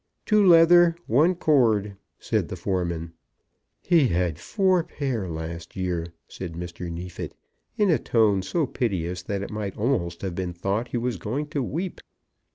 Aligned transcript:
"Two 0.25 0.43
leather; 0.43 0.95
one 1.05 1.35
cord," 1.35 1.95
said 2.17 2.47
the 2.47 2.55
foreman. 2.55 3.13
"He 3.83 4.07
had 4.07 4.39
four 4.39 4.83
pair 4.83 5.29
last 5.29 5.75
year," 5.75 6.07
said 6.27 6.53
Mr. 6.53 6.91
Neefit, 6.91 7.35
in 7.77 7.91
a 7.91 7.99
tone 7.99 8.41
so 8.41 8.65
piteous 8.65 9.21
that 9.21 9.43
it 9.43 9.51
might 9.51 9.77
almost 9.77 10.23
have 10.23 10.33
been 10.33 10.53
thought 10.53 10.85
that 10.85 10.91
he 10.93 10.97
was 10.97 11.17
going 11.17 11.49
to 11.49 11.61
weep. 11.61 12.01